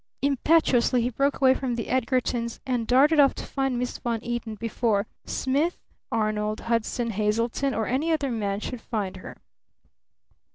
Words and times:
Impetuously 0.23 1.03
he 1.03 1.11
broke 1.11 1.35
away 1.39 1.53
from 1.53 1.75
the 1.75 1.87
Edgartons 1.87 2.59
and 2.65 2.87
darted 2.87 3.19
off 3.19 3.35
to 3.35 3.45
find 3.45 3.77
Miss 3.77 3.99
Von 3.99 4.19
Eaton 4.23 4.55
before 4.55 5.05
"Smith 5.25 5.77
Arnold 6.11 6.61
Hudson 6.61 7.11
Hazeltine" 7.11 7.75
or 7.75 7.85
any 7.85 8.11
other 8.11 8.31
man 8.31 8.59
should 8.59 8.81
find 8.81 9.17
her! 9.17 9.37